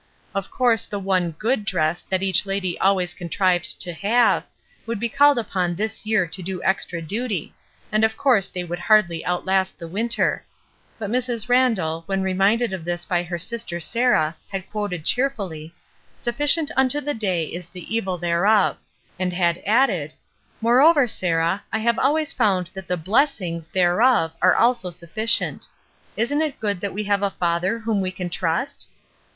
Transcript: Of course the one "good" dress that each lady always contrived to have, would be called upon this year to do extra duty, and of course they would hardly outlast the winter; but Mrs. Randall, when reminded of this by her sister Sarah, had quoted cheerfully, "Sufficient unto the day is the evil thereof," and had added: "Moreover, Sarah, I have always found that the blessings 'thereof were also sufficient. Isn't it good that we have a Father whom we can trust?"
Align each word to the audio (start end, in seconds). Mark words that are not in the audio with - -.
Of 0.33 0.49
course 0.49 0.85
the 0.85 0.97
one 0.97 1.33
"good" 1.37 1.63
dress 1.63 2.01
that 2.09 2.23
each 2.23 2.47
lady 2.47 2.75
always 2.79 3.13
contrived 3.13 3.79
to 3.81 3.93
have, 3.93 4.47
would 4.87 4.99
be 4.99 5.07
called 5.09 5.37
upon 5.37 5.75
this 5.75 6.07
year 6.07 6.25
to 6.25 6.41
do 6.41 6.59
extra 6.63 7.03
duty, 7.03 7.53
and 7.91 8.03
of 8.03 8.17
course 8.17 8.47
they 8.49 8.63
would 8.63 8.79
hardly 8.79 9.23
outlast 9.23 9.77
the 9.77 9.87
winter; 9.87 10.43
but 10.97 11.11
Mrs. 11.11 11.49
Randall, 11.49 12.01
when 12.07 12.23
reminded 12.23 12.73
of 12.73 12.83
this 12.83 13.05
by 13.05 13.21
her 13.21 13.37
sister 13.37 13.79
Sarah, 13.79 14.35
had 14.51 14.67
quoted 14.71 15.05
cheerfully, 15.05 15.71
"Sufficient 16.17 16.71
unto 16.75 16.99
the 16.99 17.13
day 17.13 17.45
is 17.45 17.69
the 17.69 17.95
evil 17.95 18.17
thereof," 18.17 18.77
and 19.19 19.31
had 19.31 19.61
added: 19.67 20.15
"Moreover, 20.61 21.07
Sarah, 21.07 21.61
I 21.71 21.77
have 21.77 21.99
always 21.99 22.33
found 22.33 22.71
that 22.73 22.87
the 22.87 22.97
blessings 22.97 23.67
'thereof 23.67 24.31
were 24.41 24.57
also 24.57 24.89
sufficient. 24.89 25.67
Isn't 26.17 26.41
it 26.41 26.59
good 26.59 26.79
that 26.81 26.91
we 26.91 27.03
have 27.03 27.21
a 27.21 27.29
Father 27.29 27.77
whom 27.77 28.01
we 28.01 28.09
can 28.09 28.31
trust?" 28.31 28.87